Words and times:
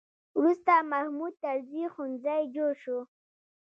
وروسته 0.39 0.73
محمود 0.91 1.33
طرزي 1.43 1.83
ښوونځی 1.93 2.41
جوړ 2.55 2.71
شو. 2.83 2.99